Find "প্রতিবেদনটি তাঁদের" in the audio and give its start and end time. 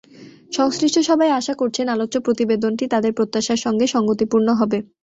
2.19-3.15